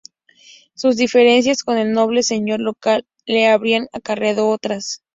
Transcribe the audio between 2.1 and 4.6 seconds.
señor local le habrían acarreado